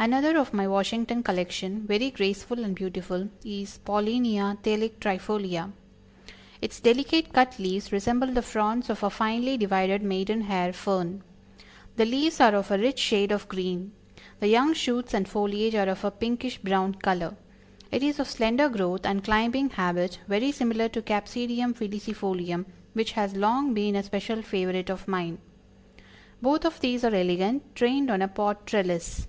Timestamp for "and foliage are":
15.14-15.88